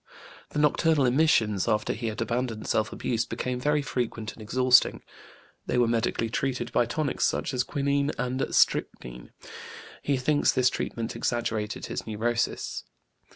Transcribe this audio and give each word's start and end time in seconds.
The 0.49 0.57
nocturnal 0.57 1.05
emissions, 1.05 1.67
after 1.67 1.93
he 1.93 2.07
had 2.07 2.19
abandoned 2.23 2.65
self 2.67 2.91
abuse, 2.91 3.23
became 3.23 3.59
very 3.59 3.83
frequent 3.83 4.33
and 4.33 4.41
exhausting. 4.41 5.03
They 5.67 5.77
were 5.77 5.87
medically 5.87 6.27
treated 6.27 6.71
by 6.71 6.87
tonics 6.87 7.23
such 7.23 7.53
as 7.53 7.61
quinine 7.63 8.09
and 8.17 8.43
strychnine. 8.49 9.29
He 10.01 10.17
thinks 10.17 10.51
this 10.53 10.71
treatment 10.71 11.15
exaggerated 11.15 11.85
his 11.85 12.07
neurosis. 12.07 12.83